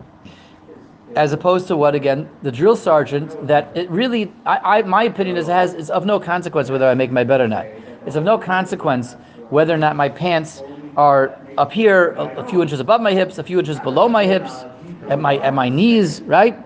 As 1.17 1.35
opposed 1.35 1.69
to 1.69 1.77
what 1.77 1.95
again, 1.95 2.31
the 2.43 2.51
drill 2.51 2.77
sergeant 2.77 3.47
that 3.47 3.77
it 3.77 3.91
really 3.91 4.33
I, 4.47 4.79
I 4.79 4.83
my 4.83 5.03
opinion 5.05 5.37
is 5.37 5.47
has 5.49 5.75
it's 5.75 5.91
of 5.91 6.07
no 6.07 6.19
consequence 6.19 6.71
whether 6.71 6.89
I 6.89 6.95
make 6.95 7.13
my 7.13 7.25
bed 7.25 7.43
or 7.43 7.47
not. 7.47 7.67
It's 8.07 8.17
of 8.17 8.25
no 8.25 8.39
consequence 8.39 9.17
whether 9.51 9.75
or 9.75 9.77
not 9.77 9.97
my 9.97 10.09
pants 10.09 10.63
are 10.97 11.39
up 11.59 11.71
here 11.71 12.13
a, 12.13 12.39
a 12.39 12.49
few 12.49 12.63
inches 12.63 12.81
above 12.81 13.03
my 13.03 13.13
hips, 13.13 13.37
a 13.37 13.45
few 13.45 13.59
inches 13.59 13.79
below 13.79 14.09
my 14.09 14.25
hips, 14.25 14.65
at 15.11 15.21
my 15.21 15.37
at 15.37 15.53
my 15.53 15.69
knees, 15.69 16.23
right? 16.23 16.57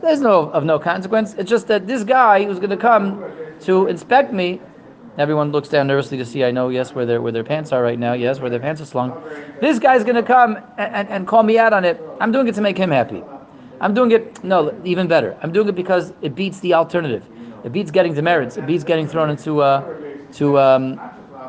There's 0.00 0.22
no 0.22 0.48
of 0.50 0.64
no 0.64 0.78
consequence. 0.78 1.34
It's 1.34 1.50
just 1.50 1.66
that 1.66 1.86
this 1.86 2.04
guy 2.04 2.42
who's 2.42 2.58
going 2.58 2.70
to 2.70 2.76
come 2.78 3.22
to 3.64 3.86
inspect 3.86 4.32
me. 4.32 4.62
Everyone 5.18 5.50
looks 5.50 5.68
down 5.68 5.88
nervously 5.88 6.16
to 6.18 6.24
see. 6.24 6.44
I 6.44 6.52
know, 6.52 6.68
yes, 6.68 6.94
where 6.94 7.04
their 7.04 7.20
where 7.20 7.32
their 7.32 7.42
pants 7.42 7.72
are 7.72 7.82
right 7.82 7.98
now. 7.98 8.12
Yes, 8.12 8.38
where 8.38 8.48
their 8.48 8.60
pants 8.60 8.80
are 8.80 8.84
slung. 8.86 9.20
This 9.60 9.80
guy's 9.80 10.04
to 10.04 10.22
come 10.22 10.56
and, 10.78 10.94
and, 10.94 11.08
and 11.08 11.26
call 11.26 11.42
me 11.42 11.58
out 11.58 11.72
on 11.72 11.84
it. 11.84 12.00
I'm 12.20 12.30
doing 12.30 12.46
it 12.46 12.54
to 12.54 12.60
make 12.60 12.78
him 12.78 12.90
happy. 12.90 13.24
I'm 13.80 13.94
doing 13.94 14.12
it. 14.12 14.42
No, 14.44 14.72
even 14.84 15.08
better. 15.08 15.36
I'm 15.42 15.50
doing 15.52 15.68
it 15.68 15.74
because 15.74 16.12
it 16.22 16.36
beats 16.36 16.60
the 16.60 16.74
alternative. 16.74 17.24
It 17.64 17.72
beats 17.72 17.90
getting 17.90 18.14
demerits. 18.14 18.56
It 18.56 18.66
beats 18.66 18.84
getting 18.84 19.08
thrown 19.08 19.28
into 19.28 19.60
uh, 19.60 19.92
to 20.34 20.58
um, 20.60 21.00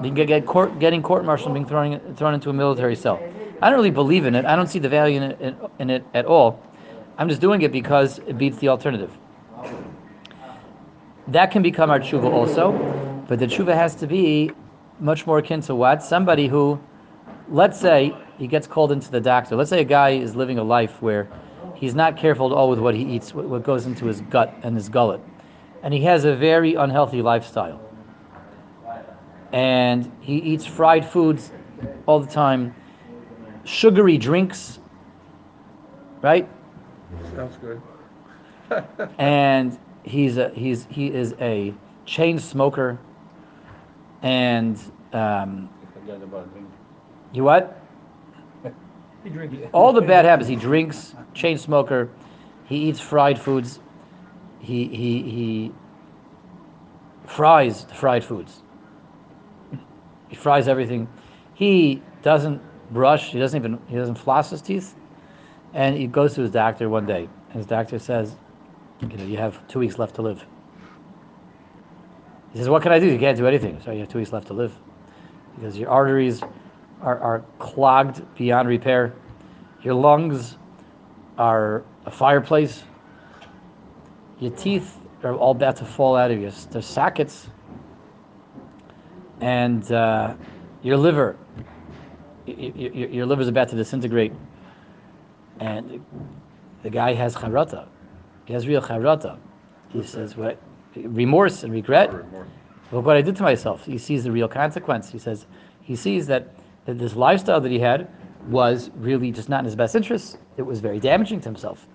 being 0.01 0.15
get 0.15 0.45
court, 0.47 0.79
getting 0.79 1.03
court-martialed, 1.03 1.53
being 1.53 1.65
thrown 1.65 1.99
thrown 2.15 2.33
into 2.33 2.49
a 2.49 2.53
military 2.53 2.95
cell. 2.95 3.19
I 3.61 3.69
don't 3.69 3.77
really 3.77 3.91
believe 3.91 4.25
in 4.25 4.33
it. 4.33 4.45
I 4.45 4.55
don't 4.55 4.67
see 4.67 4.79
the 4.79 4.89
value 4.89 5.21
in 5.21 5.23
it, 5.31 5.41
in, 5.41 5.55
in 5.77 5.89
it 5.91 6.05
at 6.15 6.25
all. 6.25 6.63
I'm 7.19 7.29
just 7.29 7.41
doing 7.41 7.61
it 7.61 7.71
because 7.71 8.19
it 8.19 8.37
beats 8.37 8.57
the 8.57 8.69
alternative. 8.69 9.15
That 11.27 11.51
can 11.51 11.61
become 11.61 11.91
our 11.91 11.99
tshuva 11.99 12.31
also, 12.31 12.71
but 13.29 13.37
the 13.37 13.45
tshuva 13.45 13.75
has 13.75 13.93
to 13.93 14.07
be 14.07 14.51
much 14.99 15.27
more 15.27 15.37
akin 15.37 15.61
to 15.61 15.75
what? 15.75 16.01
Somebody 16.01 16.47
who, 16.47 16.79
let's 17.47 17.79
say, 17.79 18.11
he 18.39 18.47
gets 18.47 18.65
called 18.65 18.91
into 18.91 19.11
the 19.11 19.21
doctor. 19.21 19.55
Let's 19.55 19.69
say 19.69 19.81
a 19.81 19.85
guy 19.85 20.09
is 20.09 20.35
living 20.35 20.57
a 20.57 20.63
life 20.63 20.99
where 20.99 21.29
he's 21.75 21.93
not 21.93 22.17
careful 22.17 22.47
at 22.47 22.55
all 22.55 22.71
with 22.71 22.79
what 22.79 22.95
he 22.95 23.03
eats, 23.03 23.31
what 23.35 23.61
goes 23.61 23.85
into 23.85 24.07
his 24.07 24.21
gut 24.21 24.51
and 24.63 24.75
his 24.75 24.89
gullet. 24.89 25.21
And 25.83 25.93
he 25.93 26.01
has 26.05 26.25
a 26.25 26.35
very 26.35 26.73
unhealthy 26.73 27.21
lifestyle. 27.21 27.79
And 29.53 30.11
he 30.21 30.37
eats 30.37 30.65
fried 30.65 31.07
foods 31.07 31.51
all 32.07 32.19
the 32.19 32.31
time 32.31 32.73
sugary 33.63 34.17
drinks, 34.17 34.79
right? 36.23 36.49
Sounds 37.35 37.57
good. 37.57 37.79
and 39.19 39.77
he's 40.01 40.37
a, 40.39 40.49
he's 40.49 40.87
he 40.89 41.13
is 41.13 41.35
a 41.39 41.75
chain 42.05 42.39
smoker, 42.39 42.97
and 44.21 44.77
um, 45.13 45.69
Forget 45.93 46.21
about 46.21 46.51
drink. 46.53 46.67
you 47.33 47.43
what? 47.43 47.81
He 49.23 49.29
drinks. 49.29 49.57
All 49.73 49.91
the 49.91 50.01
bad 50.01 50.25
habits. 50.25 50.47
He 50.47 50.55
drinks, 50.55 51.13
chain 51.33 51.57
smoker. 51.57 52.09
He 52.65 52.77
eats 52.89 52.99
fried 52.99 53.39
foods. 53.39 53.79
He 54.59 54.87
he 54.87 55.21
he 55.23 55.71
fries 57.25 57.85
the 57.85 57.93
fried 57.95 58.23
foods. 58.23 58.61
He 60.29 60.35
fries 60.35 60.67
everything. 60.67 61.07
He 61.53 62.01
doesn't 62.21 62.61
brush. 62.91 63.31
He 63.31 63.39
doesn't 63.39 63.59
even 63.59 63.79
he 63.87 63.95
doesn't 63.95 64.15
floss 64.15 64.49
his 64.51 64.61
teeth. 64.61 64.95
And 65.73 65.97
he 65.97 66.07
goes 66.07 66.33
to 66.35 66.41
his 66.41 66.51
doctor 66.51 66.89
one 66.89 67.05
day, 67.05 67.27
and 67.49 67.57
his 67.57 67.65
doctor 67.65 67.99
says, 67.99 68.35
"You 69.01 69.07
know, 69.09 69.25
you 69.25 69.37
have 69.37 69.67
two 69.67 69.79
weeks 69.79 69.99
left 69.99 70.15
to 70.15 70.21
live." 70.21 70.45
He 72.51 72.57
says, 72.57 72.69
"What 72.69 72.81
can 72.81 72.91
I 72.91 72.99
do? 72.99 73.07
You 73.07 73.19
can't 73.19 73.37
do 73.37 73.47
anything. 73.47 73.79
So 73.83 73.91
you 73.91 73.99
have 73.99 74.09
two 74.09 74.17
weeks 74.19 74.33
left 74.33 74.47
to 74.47 74.53
live 74.53 74.73
because 75.55 75.77
your 75.77 75.89
arteries 75.89 76.41
are, 77.01 77.19
are 77.19 77.45
clogged 77.59 78.21
beyond 78.35 78.67
repair. 78.67 79.13
Your 79.81 79.93
lungs 79.93 80.57
are 81.37 81.83
a 82.05 82.11
fireplace. 82.11 82.83
Your 84.39 84.51
teeth 84.51 84.97
are 85.23 85.35
all 85.35 85.51
about 85.51 85.75
to 85.77 85.85
fall 85.85 86.15
out 86.15 86.31
of 86.31 86.39
you. 86.39 86.51
They're 86.71 86.81
sockets. 86.81 87.49
And 89.41 89.89
uh, 89.91 90.35
your 90.81 90.97
liver, 90.97 91.37
y- 92.47 92.55
y- 92.57 92.73
y- 92.75 93.09
your 93.11 93.25
liver's 93.25 93.47
about 93.47 93.69
to 93.69 93.75
disintegrate. 93.75 94.33
And 95.59 96.03
the 96.83 96.89
guy 96.89 97.13
has 97.13 97.35
charata. 97.35 97.87
He 98.45 98.53
has 98.53 98.67
real 98.67 98.81
charata. 98.81 99.37
He 99.89 100.03
says, 100.03 100.35
what? 100.35 100.57
Remorse 101.07 101.63
and 101.63 101.73
regret. 101.73 102.13
Look 102.91 103.05
what 103.05 103.15
I 103.15 103.21
did 103.21 103.35
to 103.37 103.43
myself. 103.43 103.85
He 103.85 103.97
sees 103.97 104.23
the 104.23 104.31
real 104.31 104.47
consequence. 104.47 105.09
He 105.11 105.19
says, 105.19 105.45
he 105.81 105.95
sees 105.95 106.25
that, 106.27 106.55
that 106.85 106.97
this 106.97 107.15
lifestyle 107.15 107.61
that 107.61 107.71
he 107.71 107.79
had 107.79 108.09
was 108.47 108.89
really 108.95 109.31
just 109.31 109.49
not 109.49 109.59
in 109.59 109.65
his 109.65 109.75
best 109.75 109.95
interest. 109.95 110.37
It 110.57 110.63
was 110.63 110.79
very 110.79 110.99
damaging 110.99 111.39
to 111.41 111.49
himself. 111.49 111.87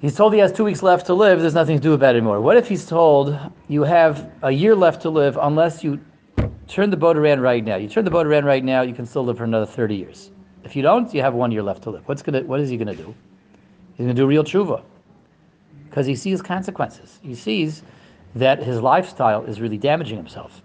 He's 0.00 0.16
told 0.16 0.34
he 0.34 0.40
has 0.40 0.52
two 0.52 0.64
weeks 0.64 0.82
left 0.82 1.06
to 1.06 1.14
live. 1.14 1.40
There's 1.40 1.54
nothing 1.54 1.76
to 1.76 1.82
do 1.82 1.92
about 1.94 2.14
it 2.14 2.18
anymore. 2.18 2.40
What 2.40 2.56
if 2.56 2.68
he's 2.68 2.84
told 2.84 3.38
you 3.68 3.84
have 3.84 4.30
a 4.42 4.50
year 4.50 4.74
left 4.74 5.00
to 5.02 5.10
live 5.10 5.38
unless 5.40 5.82
you 5.82 6.00
turn 6.66 6.90
the 6.90 6.96
boat 6.96 7.16
around 7.16 7.40
right 7.40 7.64
now? 7.64 7.76
You 7.76 7.88
turn 7.88 8.04
the 8.04 8.10
boat 8.10 8.26
around 8.26 8.44
right 8.44 8.62
now, 8.62 8.82
you 8.82 8.94
can 8.94 9.06
still 9.06 9.24
live 9.24 9.38
for 9.38 9.44
another 9.44 9.66
30 9.66 9.94
years. 9.94 10.30
If 10.64 10.76
you 10.76 10.82
don't, 10.82 11.12
you 11.14 11.22
have 11.22 11.34
one 11.34 11.52
year 11.52 11.62
left 11.62 11.82
to 11.84 11.90
live. 11.90 12.06
What's 12.06 12.22
gonna? 12.22 12.42
What 12.42 12.60
is 12.60 12.68
he 12.68 12.76
gonna 12.76 12.94
do? 12.94 13.14
He's 13.96 14.04
gonna 14.04 14.14
do 14.14 14.26
real 14.26 14.44
tshuva 14.44 14.82
because 15.94 16.08
he 16.08 16.16
sees 16.16 16.42
consequences. 16.42 17.20
He 17.22 17.36
sees 17.36 17.84
that 18.34 18.60
his 18.60 18.80
lifestyle 18.80 19.44
is 19.44 19.60
really 19.60 19.78
damaging 19.78 20.16
himself. 20.16 20.60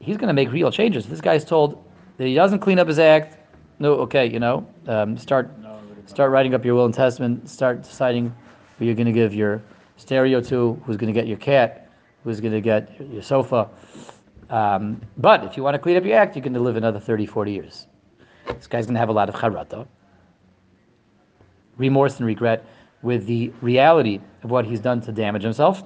He's 0.00 0.16
going 0.16 0.26
to 0.26 0.34
make 0.34 0.50
real 0.50 0.72
changes. 0.72 1.06
This 1.06 1.20
guy's 1.20 1.44
told 1.44 1.84
that 2.16 2.26
he 2.26 2.34
doesn't 2.34 2.58
clean 2.58 2.80
up 2.80 2.88
his 2.88 2.98
act. 2.98 3.38
No, 3.78 3.92
okay, 4.00 4.26
you 4.26 4.40
know, 4.40 4.66
um, 4.88 5.16
start 5.16 5.48
start 6.06 6.32
writing 6.32 6.54
up 6.54 6.64
your 6.64 6.74
will 6.74 6.86
and 6.86 6.92
testament. 6.92 7.48
Start 7.48 7.82
deciding 7.82 8.34
who 8.80 8.84
you're 8.84 8.96
going 8.96 9.06
to 9.06 9.12
give 9.12 9.32
your 9.32 9.62
stereo 9.96 10.40
to, 10.40 10.72
who's 10.84 10.96
going 10.96 11.14
to 11.14 11.18
get 11.18 11.28
your 11.28 11.38
cat, 11.38 11.88
who's 12.24 12.40
going 12.40 12.52
to 12.52 12.60
get 12.60 13.00
your 13.12 13.22
sofa. 13.22 13.68
Um, 14.50 15.00
but 15.18 15.44
if 15.44 15.56
you 15.56 15.62
want 15.62 15.74
to 15.74 15.78
clean 15.78 15.96
up 15.96 16.04
your 16.04 16.18
act, 16.18 16.34
you're 16.34 16.42
going 16.42 16.54
to 16.54 16.58
live 16.58 16.74
another 16.74 16.98
30, 16.98 17.26
40 17.26 17.52
years. 17.52 17.86
This 18.48 18.66
guy's 18.66 18.86
going 18.86 18.94
to 18.94 19.00
have 19.00 19.08
a 19.08 19.12
lot 19.12 19.28
of 19.28 19.36
charata, 19.36 19.86
remorse 21.78 22.16
and 22.16 22.26
regret 22.26 22.66
with 23.04 23.26
the 23.26 23.52
reality 23.60 24.20
of 24.42 24.50
what 24.50 24.64
he's 24.64 24.80
done 24.80 25.00
to 25.02 25.12
damage 25.12 25.42
himself 25.42 25.84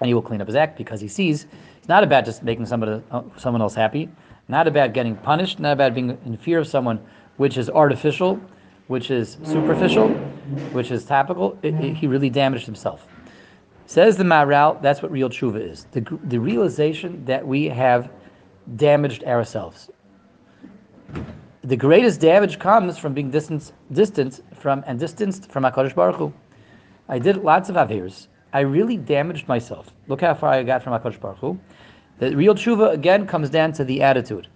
and 0.00 0.08
he 0.08 0.14
will 0.14 0.22
clean 0.22 0.40
up 0.40 0.46
his 0.46 0.56
act 0.56 0.76
because 0.76 1.00
he 1.00 1.08
sees 1.08 1.46
it's 1.88 1.88
not 1.88 2.04
about 2.04 2.26
just 2.26 2.42
making 2.42 2.66
somebody, 2.66 3.02
uh, 3.10 3.22
someone 3.38 3.62
else 3.62 3.74
happy, 3.74 4.10
not 4.48 4.66
about 4.66 4.92
getting 4.92 5.16
punished, 5.16 5.58
not 5.58 5.72
about 5.72 5.94
being 5.94 6.18
in 6.26 6.36
fear 6.36 6.58
of 6.58 6.66
someone, 6.66 7.00
which 7.38 7.56
is 7.56 7.70
artificial, 7.70 8.38
which 8.88 9.10
is 9.10 9.38
superficial, 9.44 10.08
which 10.72 10.90
is 10.90 11.06
topical. 11.06 11.58
It, 11.62 11.74
it, 11.76 11.94
he 11.94 12.06
really 12.06 12.28
damaged 12.28 12.66
himself. 12.66 13.06
Says 13.86 14.18
the 14.18 14.24
Maharal, 14.24 14.82
that's 14.82 15.00
what 15.00 15.10
real 15.10 15.30
tshuva 15.30 15.66
is. 15.66 15.86
The, 15.92 16.00
the 16.24 16.38
realization 16.38 17.24
that 17.24 17.46
we 17.46 17.64
have 17.64 18.10
damaged 18.76 19.24
ourselves. 19.24 19.90
The 21.68 21.76
greatest 21.76 22.22
damage 22.22 22.58
comes 22.58 22.96
from 22.96 23.12
being 23.12 23.30
distant, 23.30 23.72
distant 23.92 24.40
from 24.54 24.82
and 24.86 24.98
distanced 24.98 25.52
from 25.52 25.64
Hakadosh 25.64 25.94
Baruch 25.94 26.16
Hu. 26.16 26.32
I 27.10 27.18
did 27.18 27.44
lots 27.44 27.68
of 27.68 27.76
averes. 27.76 28.28
I 28.54 28.60
really 28.60 28.96
damaged 28.96 29.46
myself. 29.48 29.92
Look 30.06 30.22
how 30.22 30.32
far 30.32 30.48
I 30.48 30.62
got 30.62 30.82
from 30.82 30.94
Hakadosh 30.94 31.20
Baruch 31.20 31.36
Hu. 31.40 31.58
The 32.20 32.34
real 32.34 32.54
tshuva 32.54 32.94
again 32.94 33.26
comes 33.26 33.50
down 33.50 33.72
to 33.72 33.84
the 33.84 34.00
attitude, 34.00 34.48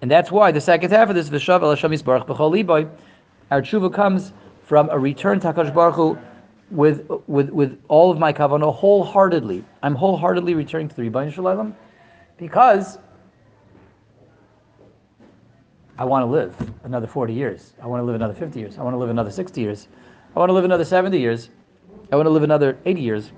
and 0.00 0.10
that's 0.10 0.32
why 0.32 0.52
the 0.52 0.60
second 0.62 0.90
half 0.90 1.10
of 1.10 1.14
this 1.14 1.28
v'shav 1.28 1.60
el 1.60 1.68
Hashem 1.68 1.90
Yisbarach 1.90 2.26
b'chol 2.26 2.50
liboy, 2.50 2.88
our 3.50 3.60
tshuva 3.60 3.92
comes 3.92 4.32
from 4.62 4.88
a 4.88 4.98
return 4.98 5.38
to 5.40 5.52
Hakadosh 5.52 5.74
Baruch 5.74 5.96
Hu 5.96 6.18
with 6.70 7.06
with 7.26 7.50
with 7.50 7.78
all 7.88 8.10
of 8.10 8.18
my 8.18 8.32
kavanah 8.32 8.74
wholeheartedly. 8.74 9.62
I'm 9.82 9.94
wholeheartedly 9.94 10.54
returning 10.54 10.88
to 10.88 10.96
the 10.96 11.02
Ribono 11.02 11.30
Shel 11.30 11.44
Olam 11.44 11.74
because 12.38 12.98
I 15.98 16.04
want 16.04 16.22
to 16.22 16.26
live 16.26 16.54
another 16.84 17.08
40 17.08 17.34
years. 17.34 17.72
I 17.82 17.86
want 17.88 18.00
to 18.00 18.04
live 18.04 18.14
another 18.14 18.34
50 18.34 18.60
years. 18.60 18.78
I 18.78 18.82
want 18.82 18.94
to 18.94 18.98
live 18.98 19.10
another 19.10 19.32
60 19.32 19.60
years. 19.60 19.88
I 20.36 20.38
want 20.38 20.48
to 20.48 20.52
live 20.52 20.64
another 20.64 20.84
70 20.84 21.18
years. 21.18 21.50
I 22.12 22.16
want 22.16 22.26
to 22.26 22.30
live 22.30 22.44
another 22.44 22.78
80 22.84 23.00
years. 23.00 23.32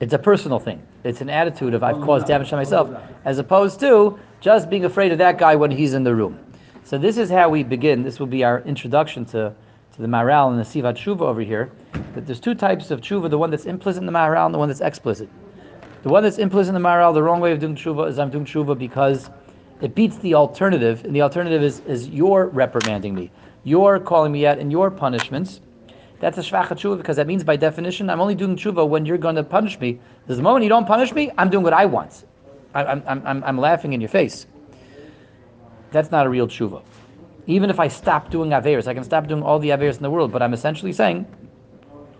It's 0.00 0.12
a 0.12 0.18
personal 0.18 0.58
thing. 0.58 0.82
It's 1.04 1.20
an 1.20 1.30
attitude 1.30 1.72
of 1.72 1.84
I've 1.84 2.00
caused 2.00 2.26
damage 2.26 2.50
to 2.50 2.56
myself, 2.56 2.90
as 3.24 3.38
opposed 3.38 3.78
to 3.80 4.18
just 4.40 4.68
being 4.68 4.86
afraid 4.86 5.12
of 5.12 5.18
that 5.18 5.38
guy 5.38 5.54
when 5.54 5.70
he's 5.70 5.94
in 5.94 6.02
the 6.02 6.14
room. 6.14 6.38
So 6.82 6.98
this 6.98 7.16
is 7.16 7.30
how 7.30 7.48
we 7.48 7.62
begin. 7.62 8.02
This 8.02 8.18
will 8.18 8.26
be 8.26 8.42
our 8.42 8.60
introduction 8.62 9.24
to, 9.26 9.54
to 9.94 10.02
the 10.02 10.08
Maharal 10.08 10.50
and 10.50 10.58
the 10.58 10.64
Sivat 10.64 10.94
Tshuva 10.94 11.20
over 11.20 11.42
here. 11.42 11.70
That 12.14 12.26
there's 12.26 12.40
two 12.40 12.54
types 12.54 12.90
of 12.90 13.02
Tshuva, 13.02 13.30
the 13.30 13.38
one 13.38 13.50
that's 13.50 13.66
implicit 13.66 14.02
in 14.02 14.06
the 14.06 14.12
Maharal 14.12 14.46
and 14.46 14.54
the 14.54 14.58
one 14.58 14.68
that's 14.68 14.80
explicit. 14.80 15.28
The 16.02 16.08
one 16.08 16.22
that's 16.22 16.38
implicit 16.38 16.74
in 16.74 16.82
the 16.82 16.88
Maharal, 16.88 17.12
the 17.12 17.22
wrong 17.22 17.40
way 17.40 17.52
of 17.52 17.58
doing 17.58 17.76
Tshuva 17.76 18.08
is 18.08 18.18
I'm 18.18 18.30
doing 18.30 18.46
Tshuva 18.46 18.78
because 18.78 19.30
it 19.82 19.94
beats 19.94 20.16
the 20.18 20.34
alternative, 20.34 21.04
and 21.04 21.14
the 21.14 21.22
alternative 21.22 21.62
is, 21.62 21.80
is 21.80 22.08
you're 22.08 22.46
reprimanding 22.46 23.14
me. 23.14 23.30
You're 23.64 23.98
calling 23.98 24.32
me 24.32 24.46
out 24.46 24.58
in 24.58 24.70
your 24.70 24.90
punishments. 24.90 25.60
That's 26.20 26.36
a 26.36 26.42
shvacha 26.42 26.72
tshuva 26.72 26.98
because 26.98 27.16
that 27.16 27.26
means 27.26 27.42
by 27.44 27.56
definition 27.56 28.10
I'm 28.10 28.20
only 28.20 28.34
doing 28.34 28.54
tshuva 28.56 28.86
when 28.86 29.06
you're 29.06 29.18
going 29.18 29.36
to 29.36 29.42
punish 29.42 29.80
me. 29.80 29.98
There's 30.26 30.36
the 30.36 30.42
moment 30.42 30.64
you 30.64 30.68
don't 30.68 30.86
punish 30.86 31.12
me, 31.12 31.30
I'm 31.38 31.48
doing 31.48 31.64
what 31.64 31.72
I 31.72 31.86
want. 31.86 32.26
I, 32.74 32.84
I'm, 32.84 33.02
I'm, 33.06 33.42
I'm 33.42 33.58
laughing 33.58 33.94
in 33.94 34.00
your 34.00 34.08
face. 34.10 34.46
That's 35.92 36.10
not 36.10 36.26
a 36.26 36.28
real 36.28 36.46
tshuva. 36.46 36.82
Even 37.46 37.70
if 37.70 37.80
I 37.80 37.88
stop 37.88 38.30
doing 38.30 38.50
averes, 38.50 38.86
I 38.86 38.92
can 38.92 39.02
stop 39.02 39.26
doing 39.26 39.42
all 39.42 39.58
the 39.58 39.70
averes 39.70 39.96
in 39.96 40.02
the 40.02 40.10
world, 40.10 40.30
but 40.30 40.42
I'm 40.42 40.52
essentially 40.52 40.92
saying, 40.92 41.26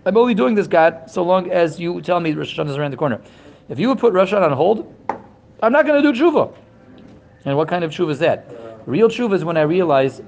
I'm 0.03 0.17
only 0.17 0.33
doing 0.33 0.55
this, 0.55 0.67
God, 0.67 1.03
so 1.09 1.23
long 1.23 1.51
as 1.51 1.79
you 1.79 2.01
tell 2.01 2.19
me 2.19 2.33
Rosh 2.33 2.59
Hashanah 2.59 2.69
is 2.69 2.77
around 2.77 2.91
the 2.91 2.97
corner. 2.97 3.21
If 3.69 3.79
you 3.79 3.89
would 3.89 3.99
put 3.99 4.13
Rosh 4.13 4.31
Hashanah 4.33 4.51
on 4.51 4.51
hold, 4.51 4.93
I'm 5.63 5.71
not 5.71 5.85
going 5.85 6.01
to 6.01 6.13
do 6.13 6.19
tshuva. 6.19 6.53
And 7.45 7.57
what 7.57 7.67
kind 7.67 7.83
of 7.83 7.91
tshuva 7.91 8.11
is 8.11 8.19
that? 8.19 8.53
Real 8.85 9.07
tshuva 9.07 9.33
is 9.33 9.45
when 9.45 9.57
I 9.57 9.61
realize 9.61 10.21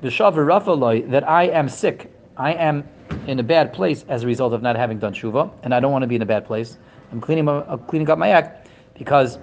that 0.00 1.24
I 1.28 1.44
am 1.44 1.68
sick. 1.68 2.12
I 2.36 2.54
am 2.54 2.88
in 3.26 3.38
a 3.38 3.42
bad 3.42 3.72
place 3.72 4.04
as 4.08 4.24
a 4.24 4.26
result 4.26 4.52
of 4.52 4.62
not 4.62 4.74
having 4.76 4.98
done 4.98 5.14
tshuva, 5.14 5.50
and 5.62 5.74
I 5.74 5.80
don't 5.80 5.92
want 5.92 6.02
to 6.02 6.08
be 6.08 6.16
in 6.16 6.22
a 6.22 6.26
bad 6.26 6.44
place. 6.44 6.78
I'm 7.12 7.20
cleaning, 7.20 7.48
uh, 7.48 7.76
cleaning 7.76 8.08
up 8.10 8.18
my 8.18 8.30
act 8.30 8.68
because 8.94 9.38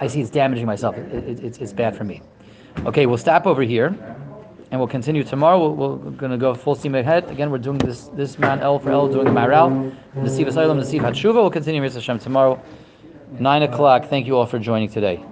I 0.00 0.06
see 0.06 0.20
it's 0.20 0.30
damaging 0.30 0.66
myself. 0.66 0.96
It, 0.96 1.12
it, 1.12 1.44
it's, 1.44 1.58
it's 1.58 1.72
bad 1.72 1.96
for 1.96 2.04
me. 2.04 2.22
Okay, 2.86 3.06
we'll 3.06 3.18
stop 3.18 3.46
over 3.46 3.62
here, 3.62 3.96
and 4.74 4.80
we'll 4.80 4.88
continue 4.88 5.22
tomorrow. 5.22 5.70
we 5.70 5.84
are 5.84 6.10
going 6.16 6.32
to 6.32 6.36
go 6.36 6.52
full 6.52 6.74
steam 6.74 6.96
ahead. 6.96 7.30
Again, 7.30 7.48
we're 7.48 7.58
doing 7.58 7.78
this 7.78 8.08
this 8.08 8.40
man 8.40 8.58
L 8.58 8.80
for 8.80 8.90
L, 8.90 9.06
doing 9.06 9.26
the 9.26 9.30
Maharal, 9.30 9.94
the 10.14 10.22
Siv 10.22 10.48
Asylum, 10.48 10.80
the 10.80 10.84
Siv 10.84 11.00
Hatshuva. 11.00 11.34
We'll 11.34 11.48
continue 11.48 11.80
with 11.80 11.94
Hashem 11.94 12.18
tomorrow, 12.18 12.60
nine 13.38 13.62
o'clock. 13.62 14.06
Thank 14.06 14.26
you 14.26 14.36
all 14.36 14.46
for 14.46 14.58
joining 14.58 14.88
today. 14.88 15.24